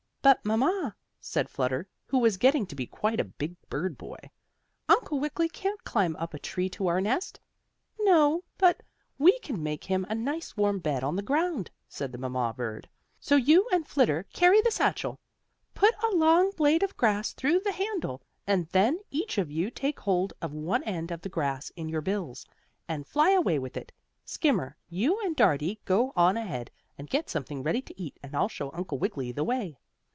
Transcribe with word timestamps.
"But, 0.23 0.45
mamma," 0.45 0.95
said 1.19 1.49
Flutter, 1.49 1.87
who 2.05 2.19
was 2.19 2.37
getting 2.37 2.67
to 2.67 2.75
be 2.75 2.85
quite 2.85 3.19
a 3.19 3.23
big 3.23 3.55
bird 3.71 3.97
boy, 3.97 4.19
"Uncle 4.87 5.19
Wiggily 5.19 5.49
can't 5.49 5.83
climb 5.83 6.15
up 6.17 6.35
a 6.35 6.39
tree 6.39 6.69
to 6.77 6.85
our 6.85 7.01
nest." 7.01 7.39
"No, 7.99 8.43
but 8.59 8.83
we 9.17 9.39
can 9.39 9.63
make 9.63 9.85
him 9.85 10.05
a 10.07 10.13
nice 10.13 10.55
warm 10.55 10.77
bed 10.77 11.03
on 11.03 11.15
the 11.15 11.23
ground," 11.23 11.71
said 11.89 12.11
the 12.11 12.19
mamma 12.19 12.53
bird. 12.55 12.87
"So 13.19 13.35
you 13.35 13.67
and 13.71 13.87
Flitter 13.87 14.27
carry 14.31 14.61
the 14.61 14.69
satchel. 14.69 15.19
Put 15.73 15.95
a 16.03 16.15
long 16.15 16.51
blade 16.51 16.83
of 16.83 16.95
grass 16.97 17.33
through 17.33 17.61
the 17.61 17.71
handle, 17.71 18.21
and 18.45 18.67
then 18.67 18.99
each 19.09 19.39
of 19.39 19.49
you 19.49 19.71
take 19.71 20.01
hold 20.01 20.33
of 20.39 20.53
one 20.53 20.83
end 20.83 21.09
of 21.09 21.21
the 21.21 21.29
grass 21.29 21.71
in 21.75 21.89
your 21.89 22.01
bills, 22.01 22.45
and 22.87 23.07
fly 23.07 23.31
away 23.31 23.57
with 23.57 23.75
it. 23.75 23.91
Skimmer, 24.23 24.77
you 24.87 25.19
and 25.21 25.35
Dartie 25.35 25.79
go 25.83 26.13
on 26.15 26.37
ahead, 26.37 26.69
and 26.95 27.09
get 27.09 27.27
something 27.27 27.63
ready 27.63 27.81
to 27.81 27.99
eat, 27.99 28.19
and 28.21 28.35
I'll 28.35 28.47
show 28.47 28.69
Uncle 28.75 28.99
Wiggily 28.99 29.31
the 29.31 29.43
way." 29.43 29.79